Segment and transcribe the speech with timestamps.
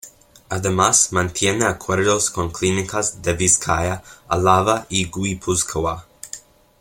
[0.49, 6.07] Además mantiene acuerdos con clínicas de Vizcaya, Álava y Guipúzcoa.